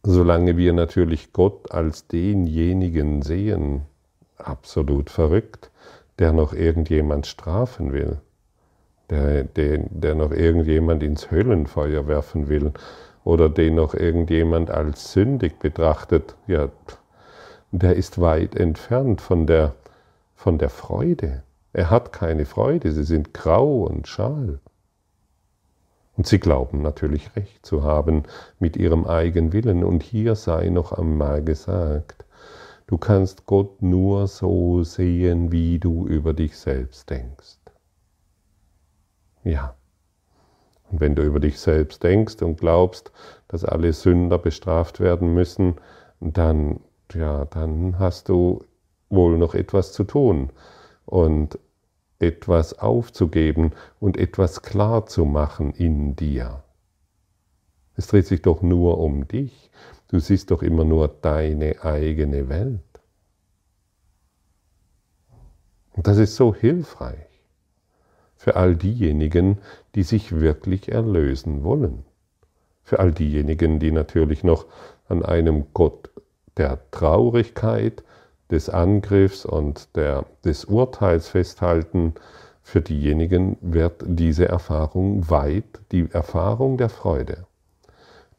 solange 0.03 0.57
wir 0.57 0.73
natürlich 0.73 1.33
Gott 1.33 1.73
als 1.73 2.07
denjenigen 2.07 3.23
sehen, 3.23 3.83
absolut 4.39 5.11
verrückt, 5.11 5.71
der 6.19 6.33
noch 6.33 6.53
irgendjemand 6.53 7.27
strafen 7.27 7.93
will, 7.93 8.19
der, 9.11 9.45
der, 9.45 9.79
der 9.91 10.15
noch 10.15 10.31
irgendjemand 10.31 11.03
ins 11.03 11.31
Höllenfeuer 11.31 12.07
werfen 12.07 12.49
will 12.49 12.73
oder 13.25 13.49
den 13.49 13.75
noch 13.75 13.95
irgendjemand 13.95 14.71
als 14.71 15.13
sündig 15.13 15.59
betrachtet, 15.59 16.37
ja, 16.47 16.69
der 17.73 17.97
ist 17.97 18.21
weit 18.21 18.55
entfernt 18.55 19.21
von 19.21 19.47
der, 19.47 19.75
von 20.35 20.59
der 20.59 20.71
Freude. 20.71 21.43
Er 21.73 21.91
hat 21.91 22.13
keine 22.13 22.47
Freude, 22.47 22.93
sie 22.93 23.05
sind 23.05 23.35
grau 23.35 23.83
und 23.83 24.07
schal. 24.07 24.61
Und 26.17 26.27
sie 26.27 26.39
glauben 26.39 26.81
natürlich 26.81 27.37
recht 27.37 27.65
zu 27.65 27.83
haben 27.83 28.23
mit 28.59 28.77
ihrem 28.77 29.07
Eigenwillen. 29.07 29.85
Und 29.85 30.03
hier 30.03 30.35
sei 30.35 30.71
noch 30.71 30.93
einmal 30.93 31.45
gesagt, 31.45 32.25
du 32.87 32.97
kannst 32.97 33.47
Gott 33.47 33.83
nur 33.83 34.27
so 34.27 34.83
sehen, 34.83 35.53
wie 35.53 35.79
du 35.79 36.07
über 36.07 36.33
dich 36.33 36.57
selbst 36.57 37.11
denkst. 37.11 37.59
Ja. 39.45 39.75
Und 40.91 41.01
wenn 41.01 41.15
du 41.15 41.23
über 41.23 41.41
dich 41.41 41.59
selbst 41.59 42.03
denkst 42.03 42.43
und 42.43 42.61
glaubst, 42.61 43.13
dass 43.49 43.65
alle 43.65 43.93
Sünder 43.93 44.39
bestraft 44.39 45.01
werden 45.01 45.35
müssen, 45.35 45.75
dann, 46.21 46.81
ja, 47.13 47.45
dann 47.45 47.99
hast 47.99 48.29
du 48.29 48.65
wohl 49.11 49.37
noch 49.37 49.55
etwas 49.55 49.93
zu 49.93 50.05
tun. 50.05 50.51
Und 51.05 51.59
etwas 52.19 52.79
aufzugeben 52.79 53.73
und 54.01 54.17
etwas 54.17 54.63
klar 54.63 55.07
zu 55.07 55.25
machen 55.25 55.73
in 55.73 56.17
dir. 56.17 56.63
Es 57.97 58.09
dreht 58.09 58.27
sich 58.27 58.43
doch 58.43 58.63
nur 58.63 58.99
um 58.99 59.27
dich. 59.27 59.71
Du 60.09 60.19
siehst 60.19 60.51
doch 60.51 60.63
immer 60.63 60.85
nur 60.85 61.09
deine 61.09 61.83
eigene 61.83 62.49
Welt. 62.49 62.81
Und 65.93 66.07
das 66.07 66.19
ist 66.19 66.37
so 66.37 66.55
hilfreich 66.55 67.27
für 68.37 68.57
all 68.57 68.77
diejenigen, 68.77 69.59
die 69.95 70.03
sich 70.03 70.33
wirklich 70.39 70.93
erlösen 70.93 71.65
wollen. 71.65 72.05
Für 72.83 73.01
all 73.01 73.13
diejenigen, 73.13 73.81
die 73.81 73.91
natürlich 73.91 74.45
noch 74.45 74.67
an 75.09 75.25
einem 75.25 75.67
Gott 75.73 76.11
der 76.57 76.79
Traurigkeit, 76.91 78.05
des 78.51 78.69
Angriffs 78.69 79.45
und 79.45 79.97
der, 79.97 80.25
des 80.45 80.65
Urteils 80.67 81.29
festhalten, 81.29 82.15
für 82.63 82.81
diejenigen 82.81 83.57
wird 83.61 84.03
diese 84.07 84.49
Erfahrung 84.49 85.31
weit, 85.31 85.81
die 85.93 86.11
Erfahrung 86.11 86.77
der 86.79 86.89
Freude, 86.89 87.47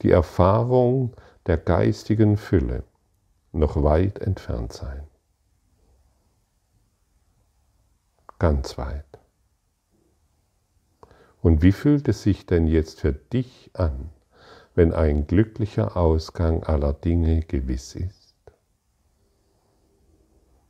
die 0.01 0.11
Erfahrung 0.11 1.13
der 1.45 1.57
geistigen 1.57 2.35
Fülle 2.35 2.83
noch 3.53 3.81
weit 3.83 4.19
entfernt 4.19 4.73
sein. 4.73 5.07
Ganz 8.39 8.77
weit. 8.77 9.05
Und 11.41 11.61
wie 11.61 11.71
fühlt 11.71 12.07
es 12.09 12.23
sich 12.23 12.45
denn 12.45 12.67
jetzt 12.67 12.99
für 12.99 13.13
dich 13.13 13.71
an, 13.73 14.09
wenn 14.75 14.93
ein 14.93 15.25
glücklicher 15.25 15.95
Ausgang 15.95 16.63
aller 16.63 16.91
Dinge 16.91 17.41
gewiss 17.41 17.95
ist? 17.95 18.26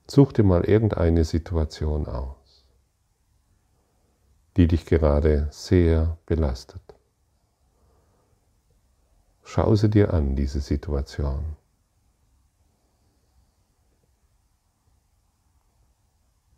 Such 0.09 0.31
dir 0.31 0.43
mal 0.43 0.63
irgendeine 0.63 1.25
Situation 1.25 2.07
aus, 2.07 2.65
die 4.55 4.67
dich 4.67 4.85
gerade 4.85 5.49
sehr 5.51 6.17
belastet. 6.25 6.81
Schau 9.43 9.75
sie 9.75 9.89
dir 9.89 10.13
an, 10.13 10.35
diese 10.35 10.61
Situation. 10.61 11.57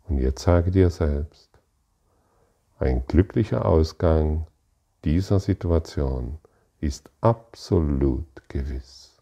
Und 0.08 0.18
jetzt 0.18 0.42
sage 0.42 0.70
dir 0.70 0.90
selbst, 0.90 1.50
ein 2.78 3.06
glücklicher 3.06 3.64
Ausgang 3.64 4.46
dieser 5.04 5.38
Situation 5.38 6.38
ist 6.80 7.10
absolut 7.20 8.48
gewiss. 8.48 9.18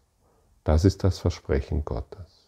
Das 0.63 0.85
ist 0.85 1.03
das 1.03 1.19
Versprechen 1.19 1.83
Gottes. 1.83 2.38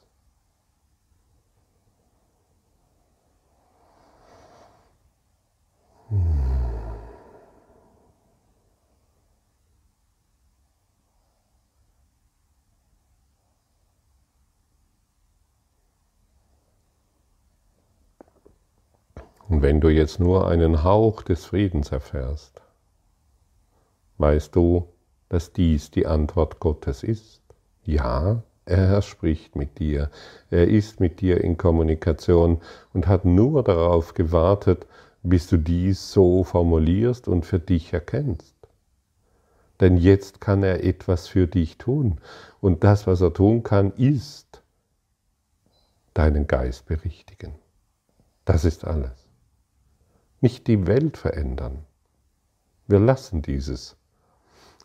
Wenn 19.62 19.80
du 19.80 19.90
jetzt 19.90 20.20
nur 20.20 20.48
einen 20.48 20.84
Hauch 20.84 21.22
des 21.22 21.46
Friedens 21.46 21.92
erfährst, 21.92 22.60
weißt 24.18 24.56
du, 24.56 24.88
dass 25.30 25.54
dies 25.54 25.92
die 25.92 26.08
Antwort 26.08 26.60
Gottes 26.60 27.04
ist. 27.04 27.44
Ja, 27.84 28.42
er 28.66 29.04
spricht 29.04 29.56
mit 29.56 29.78
dir, 29.78 30.10
er 30.50 30.68
ist 30.68 31.00
mit 31.00 31.22
dir 31.22 31.44
in 31.44 31.60
Kommunikation 31.60 32.60
und 32.92 33.06
hat 33.06 33.24
nur 33.24 33.62
darauf 33.62 34.16
gewartet, 34.16 34.88
bis 35.22 35.46
du 35.46 35.58
dies 35.58 36.12
so 36.12 36.44
formulierst 36.44 37.28
und 37.28 37.46
für 37.46 37.60
dich 37.60 37.94
erkennst. 37.94 38.56
Denn 39.80 39.96
jetzt 39.96 40.42
kann 40.42 40.64
er 40.64 40.84
etwas 40.84 41.28
für 41.28 41.46
dich 41.46 41.78
tun. 41.78 42.20
Und 42.62 42.84
das, 42.84 43.06
was 43.06 43.22
er 43.22 43.32
tun 43.32 43.62
kann, 43.62 43.92
ist 43.92 44.64
deinen 46.16 46.48
Geist 46.48 46.88
berichtigen. 46.88 47.54
Das 48.44 48.66
ist 48.66 48.86
alles. 48.86 49.21
Nicht 50.44 50.66
die 50.66 50.88
Welt 50.88 51.18
verändern. 51.18 51.86
Wir 52.88 53.00
lassen 53.00 53.44
dieses 53.44 53.96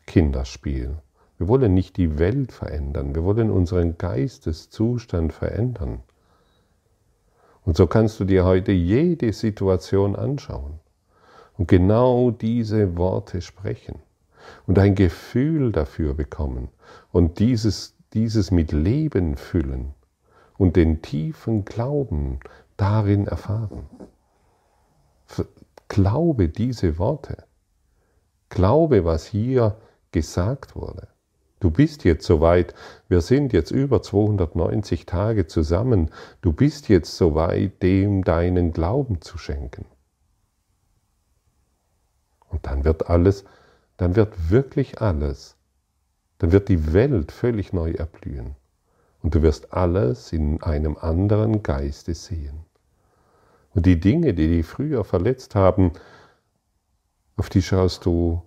Kinderspiel. 0.07 0.99
Wir 1.39 1.49
wollen 1.49 1.73
nicht 1.73 1.97
die 1.97 2.19
Welt 2.19 2.53
verändern, 2.53 3.15
wir 3.15 3.25
wollen 3.25 3.51
unseren 3.51 3.97
Geisteszustand 3.97 5.33
verändern. 5.33 6.03
Und 7.65 7.77
so 7.77 7.87
kannst 7.87 8.21
du 8.21 8.25
dir 8.25 8.45
heute 8.45 8.73
jede 8.73 9.33
Situation 9.33 10.15
anschauen 10.15 10.79
und 11.57 11.69
genau 11.69 12.31
diese 12.31 12.99
Worte 12.99 13.41
sprechen 13.41 13.99
und 14.67 14.79
ein 14.79 14.95
Gefühl 14.95 15.73
dafür 15.73 16.13
bekommen 16.13 16.69
und 17.13 17.39
dieses, 17.39 17.97
dieses 18.13 18.51
mit 18.51 18.73
Leben 18.73 19.37
füllen 19.37 19.95
und 20.59 20.77
den 20.77 21.01
tiefen 21.01 21.65
Glauben 21.65 22.41
darin 22.77 23.27
erfahren. 23.27 23.87
Glaube 25.89 26.49
diese 26.49 26.99
Worte. 26.99 27.45
Glaube, 28.49 29.05
was 29.05 29.27
hier 29.27 29.77
gesagt 30.13 30.77
wurde. 30.77 31.09
Du 31.59 31.71
bist 31.71 32.05
jetzt 32.05 32.27
soweit, 32.27 32.75
wir 33.09 33.23
sind 33.23 33.53
jetzt 33.53 33.71
über 33.71 34.03
290 34.03 35.07
Tage 35.07 35.47
zusammen, 35.47 36.11
du 36.43 36.53
bist 36.53 36.89
jetzt 36.89 37.17
soweit, 37.17 37.83
dem 37.83 38.25
deinen 38.25 38.73
Glauben 38.73 39.23
zu 39.23 39.39
schenken. 39.39 39.87
Und 42.49 42.67
dann 42.67 42.85
wird 42.85 43.09
alles, 43.09 43.45
dann 43.97 44.17
wird 44.17 44.51
wirklich 44.51 45.01
alles, 45.01 45.57
dann 46.39 46.53
wird 46.53 46.69
die 46.69 46.93
Welt 46.93 47.33
völlig 47.33 47.73
neu 47.73 47.93
erblühen. 47.93 48.55
Und 49.23 49.35
du 49.35 49.43
wirst 49.43 49.73
alles 49.73 50.33
in 50.33 50.63
einem 50.63 50.97
anderen 50.97 51.63
Geiste 51.63 52.15
sehen. 52.15 52.65
Und 53.77 53.87
die 53.87 54.01
Dinge, 54.01 54.35
die 54.35 54.49
dich 54.49 54.67
früher 54.67 55.05
verletzt 55.05 55.55
haben, 55.55 55.93
auf 57.37 57.49
die 57.49 57.63
schaust 57.63 58.05
du 58.05 58.43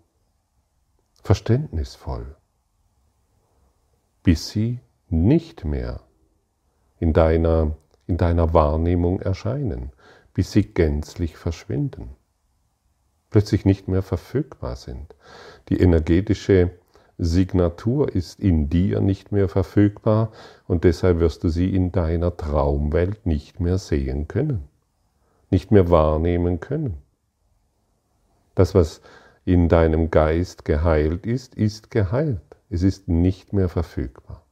verständnisvoll 1.24 2.36
bis 4.30 4.50
sie 4.50 4.80
nicht 5.10 5.66
mehr 5.66 6.02
in 7.00 7.14
deiner, 7.14 7.76
in 8.06 8.18
deiner 8.18 8.54
Wahrnehmung 8.54 9.22
erscheinen, 9.22 9.92
bis 10.36 10.52
sie 10.52 10.64
gänzlich 10.64 11.36
verschwinden, 11.36 12.10
plötzlich 13.32 13.66
nicht 13.66 13.88
mehr 13.88 14.04
verfügbar 14.04 14.76
sind. 14.76 15.16
Die 15.70 15.80
energetische 15.80 16.72
Signatur 17.18 18.14
ist 18.14 18.40
in 18.40 18.70
dir 18.70 19.02
nicht 19.02 19.32
mehr 19.32 19.50
verfügbar 19.50 20.32
und 20.68 20.84
deshalb 20.84 21.20
wirst 21.20 21.44
du 21.44 21.50
sie 21.50 21.74
in 21.74 21.92
deiner 21.92 22.38
Traumwelt 22.38 23.26
nicht 23.26 23.60
mehr 23.60 23.80
sehen 23.80 24.28
können, 24.28 24.69
nicht 25.50 25.72
mehr 25.72 25.90
wahrnehmen 25.90 26.60
können. 26.60 26.98
Das, 28.56 28.76
was 28.76 29.02
in 29.46 29.70
deinem 29.70 30.12
Geist 30.12 30.66
geheilt 30.66 31.26
ist, 31.26 31.56
ist 31.56 31.92
geheilt. 31.92 32.42
Es 32.70 32.84
ist 32.84 33.08
nicht 33.08 33.54
mehr 33.54 33.70
verfügbar. 33.70 34.44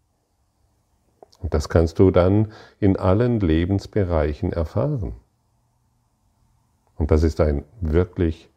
Und 1.40 1.54
das 1.54 1.70
kannst 1.70 2.00
du 2.00 2.10
dann 2.10 2.52
in 2.80 2.98
allen 2.98 3.40
Lebensbereichen 3.40 4.52
erfahren. 4.54 5.14
Und 6.96 7.12
das 7.12 7.24
ist 7.24 7.40
ein 7.42 7.64
wirklich 7.80 8.50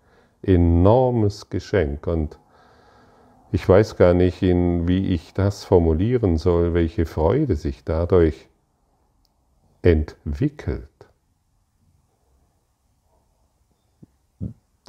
enormes 0.43 1.51
Geschenk. 1.51 2.07
Und 2.07 2.39
ich 3.53 3.69
weiß 3.69 3.97
gar 3.97 4.15
nicht, 4.15 4.43
in, 4.43 4.89
wie 4.89 5.09
ich 5.09 5.35
das 5.35 5.65
formulieren 5.65 6.37
soll, 6.37 6.73
welche 6.73 7.05
Freude 7.05 7.57
sich 7.57 7.85
dadurch 7.85 8.49
entwickelt. 9.83 10.90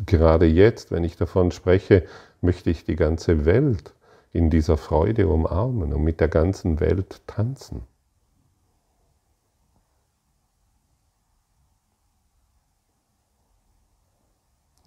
Gerade 0.06 0.46
jetzt, 0.46 0.92
wenn 0.92 1.04
ich 1.04 1.16
davon 1.16 1.52
spreche, 1.52 2.06
möchte 2.42 2.70
ich 2.70 2.84
die 2.84 2.96
ganze 2.96 3.46
Welt 3.46 3.94
in 4.32 4.50
dieser 4.50 4.78
Freude 4.78 5.28
umarmen 5.28 5.94
und 5.94 6.04
mit 6.04 6.20
der 6.20 6.28
ganzen 6.28 6.80
Welt 6.80 7.22
tanzen. 7.28 7.84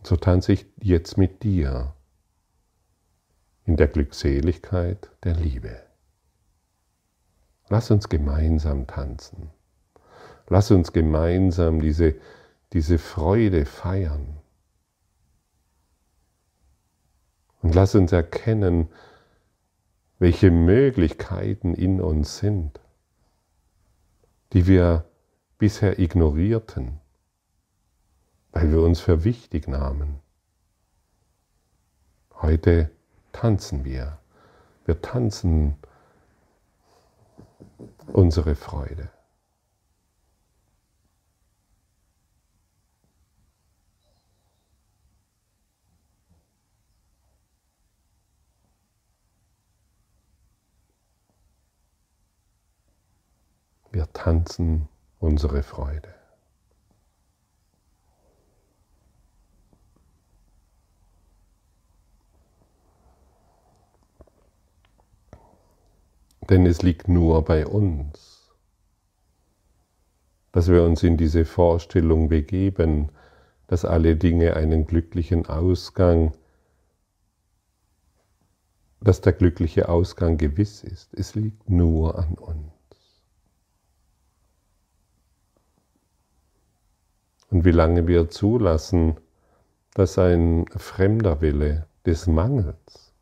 So 0.02 0.16
tanze 0.16 0.52
ich 0.52 0.66
jetzt 0.80 1.16
mit 1.16 1.42
dir 1.42 1.94
in 3.64 3.76
der 3.76 3.88
Glückseligkeit 3.88 5.10
der 5.22 5.34
Liebe. 5.34 5.80
Lass 7.68 7.90
uns 7.90 8.08
gemeinsam 8.08 8.86
tanzen. 8.86 9.50
Lass 10.48 10.70
uns 10.70 10.92
gemeinsam 10.92 11.80
diese, 11.80 12.16
diese 12.74 12.98
Freude 12.98 13.64
feiern. 13.64 14.43
Und 17.64 17.74
lass 17.74 17.94
uns 17.94 18.12
erkennen, 18.12 18.90
welche 20.18 20.50
Möglichkeiten 20.50 21.72
in 21.72 21.98
uns 21.98 22.36
sind, 22.36 22.78
die 24.52 24.66
wir 24.66 25.06
bisher 25.56 25.98
ignorierten, 25.98 27.00
weil 28.52 28.70
wir 28.70 28.82
uns 28.82 29.00
für 29.00 29.24
wichtig 29.24 29.66
nahmen. 29.66 30.20
Heute 32.34 32.90
tanzen 33.32 33.86
wir 33.86 34.18
Wir 34.84 35.00
tanzen 35.00 35.76
unsere 38.12 38.56
Freude. 38.56 39.08
Wir 53.94 54.12
tanzen 54.12 54.88
unsere 55.20 55.62
Freude. 55.62 56.12
Denn 66.50 66.66
es 66.66 66.82
liegt 66.82 67.06
nur 67.06 67.44
bei 67.44 67.68
uns, 67.68 68.52
dass 70.50 70.66
wir 70.66 70.82
uns 70.82 71.04
in 71.04 71.16
diese 71.16 71.44
Vorstellung 71.44 72.28
begeben, 72.28 73.12
dass 73.68 73.84
alle 73.84 74.16
Dinge 74.16 74.56
einen 74.56 74.88
glücklichen 74.88 75.46
Ausgang, 75.46 76.36
dass 79.00 79.20
der 79.20 79.34
glückliche 79.34 79.88
Ausgang 79.88 80.36
gewiss 80.36 80.82
ist. 80.82 81.14
Es 81.14 81.36
liegt 81.36 81.70
nur 81.70 82.18
an 82.18 82.34
uns. 82.34 82.73
Und 87.54 87.64
wie 87.64 87.70
lange 87.70 88.08
wir 88.08 88.30
zulassen, 88.30 89.14
dass 89.94 90.18
ein 90.18 90.66
fremder 90.76 91.40
Wille 91.40 91.86
des 92.04 92.26
Mangels 92.26 93.14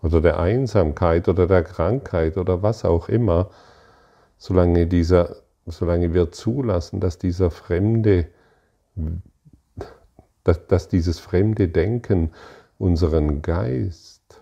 oder 0.00 0.22
der 0.22 0.40
Einsamkeit 0.40 1.28
oder 1.28 1.46
der 1.46 1.62
Krankheit 1.62 2.38
oder 2.38 2.62
was 2.62 2.86
auch 2.86 3.10
immer, 3.10 3.50
solange, 4.38 4.86
dieser, 4.86 5.36
solange 5.66 6.14
wir 6.14 6.32
zulassen, 6.32 6.98
dass 6.98 7.18
dieser 7.18 7.50
fremde, 7.50 8.28
dass, 10.44 10.66
dass 10.66 10.88
dieses 10.88 11.18
fremde 11.18 11.68
Denken 11.68 12.32
unseren 12.78 13.42
Geist 13.42 14.40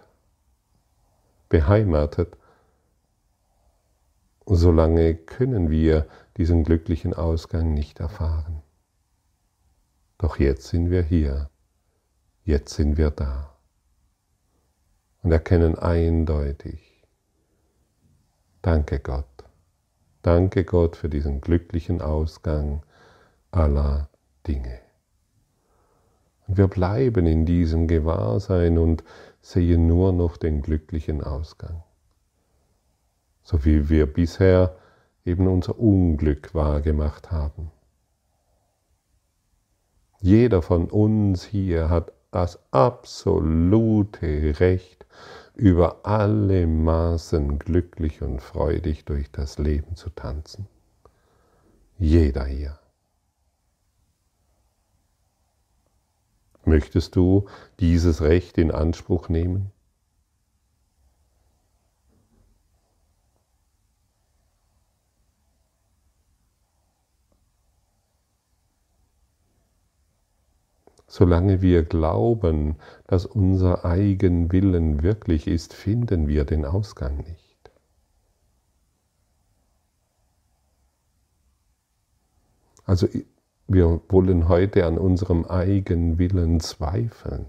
beheimatet, 1.49 2.37
solange 4.46 5.16
können 5.16 5.68
wir 5.68 6.07
diesen 6.37 6.62
glücklichen 6.62 7.12
Ausgang 7.12 7.75
nicht 7.75 7.99
erfahren. 7.99 8.62
Doch 10.20 10.38
jetzt 10.38 10.66
sind 10.66 10.90
wir 10.90 11.02
hier, 11.02 11.48
jetzt 12.44 12.74
sind 12.74 12.98
wir 12.98 13.11
da 13.11 13.56
und 15.22 15.33
erkennen 15.33 15.78
eindeutig, 15.78 17.06
danke 18.61 18.98
Gott, 18.98 19.24
danke 20.20 20.64
Gott 20.64 20.96
für 20.96 21.09
diesen 21.09 21.40
glücklichen 21.40 22.02
Ausgang 22.02 22.83
aller 23.50 24.11
Dinge. 24.46 24.80
Und 26.46 26.59
wir 26.59 26.68
bleiben 26.68 27.26
in 27.26 27.46
diesem 27.46 27.88
Gewahrsein 27.88 28.76
und 28.76 29.02
sehen 29.40 29.87
nur 29.87 30.12
noch 30.12 30.37
den 30.37 30.61
glücklichen 30.61 31.24
Ausgang. 31.24 31.83
So 33.42 33.64
wie 33.64 33.88
wir 33.88 34.04
bisher 34.04 34.76
eben 35.24 35.48
unser 35.48 35.78
Unglück 35.78 36.54
wahrgemacht 36.54 37.30
haben. 37.30 37.70
Jeder 40.20 40.61
von 40.61 40.90
uns 40.90 41.44
hier 41.44 41.88
hat 41.88 42.12
das 42.30 42.59
absolute 42.72 44.61
Recht, 44.61 45.06
über 45.54 46.06
alle 46.06 46.66
Maßen 46.66 47.59
glücklich 47.59 48.22
und 48.22 48.40
freudig 48.40 49.04
durch 49.04 49.30
das 49.30 49.59
Leben 49.59 49.96
zu 49.96 50.11
tanzen. 50.11 50.68
Jeder 51.98 52.44
hier. 52.44 52.78
Möchtest 56.64 57.16
du 57.16 57.46
dieses 57.78 58.22
Recht 58.22 58.59
in 58.59 58.70
Anspruch 58.70 59.28
nehmen? 59.28 59.72
Solange 71.12 71.61
wir 71.61 71.83
glauben, 71.83 72.77
dass 73.09 73.27
unser 73.27 73.85
Eigenwillen 73.85 75.03
wirklich 75.03 75.49
ist, 75.49 75.75
finden 75.75 76.29
wir 76.29 76.44
den 76.44 76.64
Ausgang 76.64 77.16
nicht. 77.16 77.73
Also 82.85 83.09
wir 83.66 84.01
wollen 84.09 84.49
heute 84.49 84.87
an 84.87 84.99
unserem 84.99 85.44
Eigenwillen 85.46 86.61
zweifeln. 86.61 87.46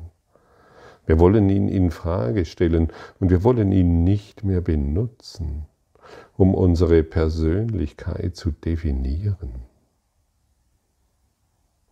Wir 1.06 1.20
wollen 1.20 1.48
ihn 1.52 1.68
in 1.68 1.92
Frage 1.92 2.46
stellen 2.46 2.92
und 3.20 3.30
wir 3.30 3.44
wollen 3.44 3.72
ihn 3.72 4.04
nicht 4.04 4.44
mehr 4.44 4.62
benutzen, 4.62 5.68
um 6.36 6.56
unsere 6.56 7.04
Persönlichkeit 7.04 8.36
zu 8.36 8.50
definieren. 8.50 9.71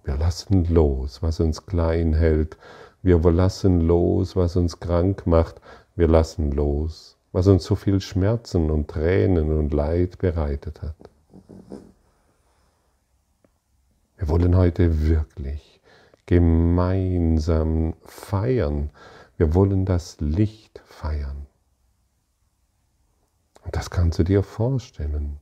Wir 0.09 0.17
lassen 0.17 0.65
los, 0.73 1.21
was 1.21 1.39
uns 1.39 1.67
klein 1.67 2.13
hält. 2.13 2.57
Wir 3.03 3.19
lassen 3.19 3.81
los, 3.81 4.35
was 4.35 4.55
uns 4.55 4.79
krank 4.79 5.27
macht. 5.27 5.61
Wir 5.95 6.07
lassen 6.07 6.51
los, 6.51 7.15
was 7.31 7.45
uns 7.45 7.63
so 7.63 7.75
viel 7.75 8.01
Schmerzen 8.01 8.71
und 8.71 8.87
Tränen 8.87 9.55
und 9.55 9.71
Leid 9.71 10.17
bereitet 10.17 10.81
hat. 10.81 10.95
Wir 14.17 14.27
wollen 14.27 14.57
heute 14.57 15.07
wirklich 15.07 15.79
gemeinsam 16.25 17.93
feiern. 18.03 18.89
Wir 19.37 19.53
wollen 19.53 19.85
das 19.85 20.19
Licht 20.19 20.81
feiern. 20.85 21.45
Und 23.63 23.75
das 23.75 23.91
kannst 23.91 24.17
du 24.17 24.23
dir 24.23 24.41
vorstellen. 24.41 25.37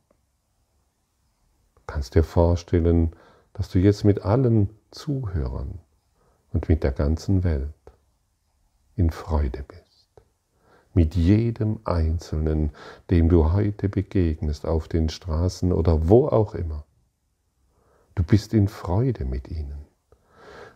Du 1.75 1.81
kannst 1.87 2.15
dir 2.15 2.23
vorstellen, 2.23 3.15
dass 3.57 3.69
du 3.69 3.79
jetzt 3.79 4.03
mit 4.03 4.21
allen 4.21 4.69
Zuhörern 4.91 5.79
und 6.53 6.69
mit 6.69 6.83
der 6.83 6.91
ganzen 6.91 7.43
Welt 7.43 7.73
in 8.95 9.09
Freude 9.09 9.65
bist. 9.67 10.07
Mit 10.93 11.15
jedem 11.15 11.79
Einzelnen, 11.83 12.69
dem 13.09 13.29
du 13.29 13.51
heute 13.53 13.89
begegnest, 13.89 14.67
auf 14.67 14.87
den 14.87 15.09
Straßen 15.09 15.73
oder 15.73 16.07
wo 16.07 16.27
auch 16.27 16.53
immer. 16.53 16.85
Du 18.13 18.21
bist 18.21 18.53
in 18.53 18.67
Freude 18.67 19.25
mit 19.25 19.49
ihnen. 19.49 19.85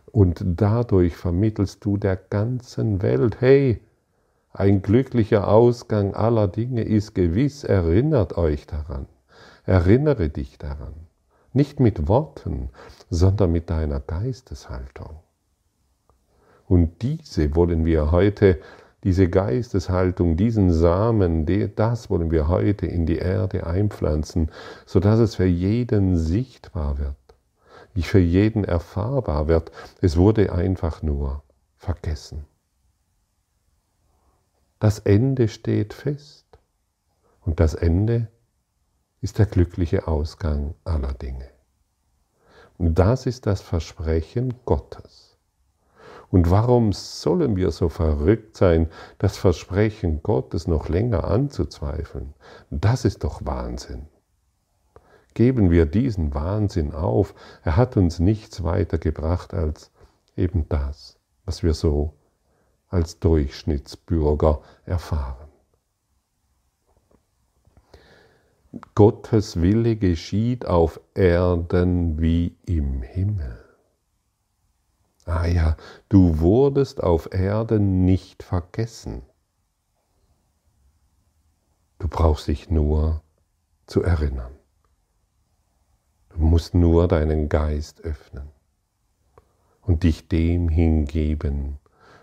Und 0.06 0.42
dadurch 0.44 1.16
vermittelst 1.16 1.84
du 1.84 1.96
der 1.96 2.16
ganzen 2.16 3.00
Welt, 3.00 3.40
hey, 3.40 3.80
ein 4.52 4.82
glücklicher 4.82 5.46
Ausgang 5.46 6.14
aller 6.14 6.48
Dinge 6.48 6.82
ist 6.82 7.14
gewiss, 7.14 7.62
erinnert 7.62 8.36
euch 8.36 8.66
daran, 8.66 9.06
erinnere 9.64 10.30
dich 10.30 10.58
daran. 10.58 11.01
Nicht 11.52 11.80
mit 11.80 12.08
Worten, 12.08 12.70
sondern 13.10 13.52
mit 13.52 13.70
deiner 13.70 14.00
Geisteshaltung. 14.00 15.20
Und 16.66 17.02
diese 17.02 17.54
wollen 17.54 17.84
wir 17.84 18.10
heute, 18.10 18.60
diese 19.04 19.28
Geisteshaltung, 19.28 20.36
diesen 20.36 20.72
Samen, 20.72 21.44
das 21.74 22.08
wollen 22.08 22.30
wir 22.30 22.48
heute 22.48 22.86
in 22.86 23.04
die 23.04 23.18
Erde 23.18 23.66
einpflanzen, 23.66 24.50
sodass 24.86 25.18
es 25.18 25.34
für 25.34 25.44
jeden 25.44 26.16
sichtbar 26.16 26.98
wird, 26.98 27.16
für 28.06 28.20
jeden 28.20 28.64
erfahrbar 28.64 29.48
wird. 29.48 29.72
Es 30.00 30.16
wurde 30.16 30.52
einfach 30.52 31.02
nur 31.02 31.42
vergessen. 31.76 32.44
Das 34.78 34.98
Ende 35.00 35.48
steht 35.48 35.92
fest. 35.94 36.46
Und 37.44 37.60
das 37.60 37.74
Ende 37.74 38.28
ist 39.22 39.38
der 39.38 39.46
glückliche 39.46 40.08
Ausgang 40.08 40.74
aller 40.84 41.14
Dinge. 41.14 41.48
Und 42.76 42.98
das 42.98 43.24
ist 43.26 43.46
das 43.46 43.60
Versprechen 43.60 44.54
Gottes. 44.64 45.38
Und 46.30 46.50
warum 46.50 46.92
sollen 46.92 47.56
wir 47.56 47.70
so 47.70 47.88
verrückt 47.88 48.56
sein, 48.56 48.88
das 49.18 49.36
Versprechen 49.36 50.22
Gottes 50.22 50.66
noch 50.66 50.88
länger 50.88 51.24
anzuzweifeln? 51.24 52.34
Das 52.70 53.04
ist 53.04 53.22
doch 53.22 53.44
Wahnsinn. 53.44 54.06
Geben 55.34 55.70
wir 55.70 55.86
diesen 55.86 56.34
Wahnsinn 56.34 56.92
auf. 56.92 57.34
Er 57.62 57.76
hat 57.76 57.96
uns 57.96 58.18
nichts 58.18 58.64
weiter 58.64 58.98
gebracht 58.98 59.54
als 59.54 59.92
eben 60.36 60.68
das, 60.68 61.18
was 61.44 61.62
wir 61.62 61.74
so 61.74 62.14
als 62.88 63.20
Durchschnittsbürger 63.20 64.62
erfahren. 64.84 65.51
Gottes 68.94 69.60
Wille 69.60 69.96
geschieht 69.96 70.64
auf 70.66 70.98
Erden 71.14 72.20
wie 72.20 72.56
im 72.64 73.02
Himmel. 73.02 73.58
Ah 75.26 75.46
ja, 75.46 75.76
du 76.08 76.40
wurdest 76.40 77.02
auf 77.02 77.32
Erden 77.32 78.04
nicht 78.04 78.42
vergessen. 78.42 79.22
Du 81.98 82.08
brauchst 82.08 82.48
dich 82.48 82.70
nur 82.70 83.22
zu 83.86 84.02
erinnern. 84.02 84.52
Du 86.30 86.38
musst 86.38 86.74
nur 86.74 87.08
deinen 87.08 87.50
Geist 87.50 88.00
öffnen 88.00 88.48
und 89.82 90.02
dich 90.02 90.28
dem 90.28 90.70
hingeben, 90.70 91.78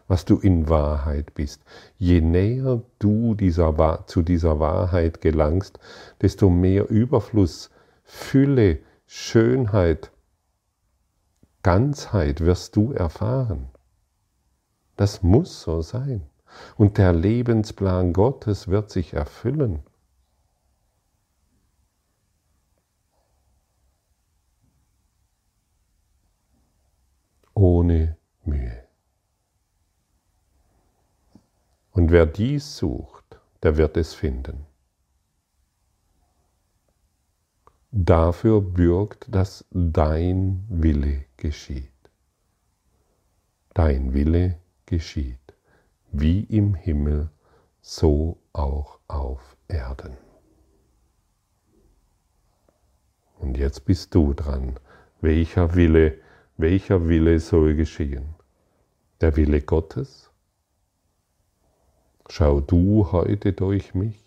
was 0.10 0.26
du 0.26 0.40
in 0.40 0.68
Wahrheit 0.68 1.36
bist. 1.36 1.64
Je 1.98 2.20
näher 2.20 2.82
du 2.98 3.36
dieser, 3.36 4.06
zu 4.08 4.24
dieser 4.24 4.60
Wahrheit 4.60 5.22
gelangst, 5.22 5.80
desto 6.22 6.50
mehr 6.50 6.90
Überfluss, 6.90 7.70
Fülle, 8.04 8.80
Schönheit, 9.06 10.12
Ganzheit 11.62 12.42
wirst 12.42 12.76
du 12.76 12.92
erfahren. 12.92 13.70
Das 14.98 15.22
muss 15.22 15.62
so 15.62 15.82
sein. 15.82 16.24
Und 16.76 16.98
der 16.98 17.14
Lebensplan 17.14 18.12
Gottes 18.12 18.68
wird 18.68 18.90
sich 18.90 19.14
erfüllen. 19.14 19.84
Ohne 27.54 28.18
Mühe. 28.44 28.90
Und 32.00 32.12
wer 32.12 32.26
dies 32.26 32.78
sucht, 32.78 33.42
der 33.62 33.76
wird 33.76 33.98
es 33.98 34.14
finden. 34.14 34.66
Dafür 37.92 38.62
bürgt, 38.62 39.28
dass 39.36 39.66
dein 39.72 40.64
Wille 40.70 41.26
geschieht. 41.36 41.92
Dein 43.74 44.14
Wille 44.14 44.62
geschieht, 44.86 45.54
wie 46.14 46.46
im 46.46 46.74
Himmel, 46.74 47.32
so 47.82 48.38
auch 48.54 49.00
auf 49.10 49.58
Erden. 49.68 50.16
Und 53.40 53.58
jetzt 53.58 53.84
bist 53.84 54.16
du 54.16 54.34
dran. 54.34 54.80
Welcher 55.20 55.76
Wille, 55.76 56.18
welcher 56.56 57.10
Wille 57.10 57.42
soll 57.42 57.76
geschehen? 57.76 58.36
Der 59.20 59.36
Wille 59.36 59.62
Gottes 59.62 60.29
Schau 62.32 62.62
du 62.62 63.12
heute 63.12 63.54
durch 63.54 63.96
mich, 63.96 64.24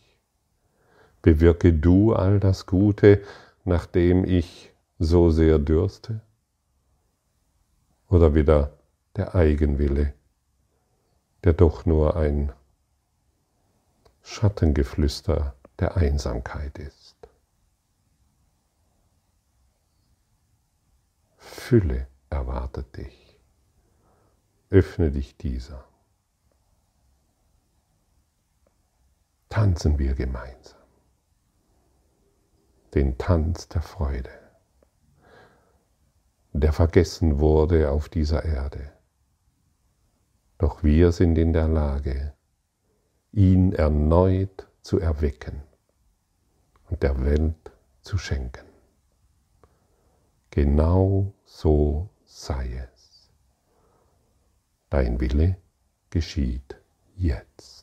bewirke 1.23 1.73
du 1.73 2.13
all 2.13 2.41
das 2.41 2.67
Gute, 2.67 3.23
nach 3.65 3.87
dem 3.87 4.25
ich 4.25 4.73
so 4.99 5.31
sehr 5.31 5.61
dürste? 5.61 6.21
Oder 8.09 8.35
wieder 8.35 8.73
der 9.15 9.37
Eigenwille, 9.37 10.15
der 11.45 11.53
doch 11.53 11.87
nur 11.87 12.17
ein 12.17 12.53
Schattengeflüster 14.23 15.55
der 15.79 15.97
Einsamkeit 15.97 16.79
ist. 16.79 17.17
Fülle 21.37 22.09
erwartet 22.31 22.97
dich. 22.97 23.39
Öffne 24.71 25.13
dich 25.13 25.37
dieser. 25.37 25.85
Tanzen 29.53 29.99
wir 29.99 30.15
gemeinsam. 30.15 30.81
Den 32.95 33.19
Tanz 33.19 33.69
der 33.69 33.83
Freude, 33.83 34.31
der 36.55 36.73
vergessen 36.73 37.39
wurde 37.39 37.91
auf 37.91 38.09
dieser 38.09 38.47
Erde. 38.47 38.93
Doch 40.57 40.83
wir 40.83 41.13
sind 41.13 41.37
in 41.37 41.53
der 41.53 41.69
Lage, 41.69 42.33
ihn 43.33 43.75
erneut 43.75 44.69
zu 44.81 44.99
erwecken 44.99 45.63
und 46.89 47.03
der 47.03 47.23
Welt 47.23 47.73
zu 48.01 48.17
schenken. 48.17 48.65
Genau 50.49 51.35
so 51.45 52.09
sei 52.25 52.89
es. 52.91 53.31
Dein 54.89 55.21
Wille 55.21 55.59
geschieht 56.09 56.81
jetzt. 57.17 57.82